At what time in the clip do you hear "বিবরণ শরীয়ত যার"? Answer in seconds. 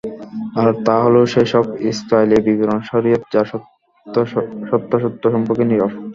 2.45-3.47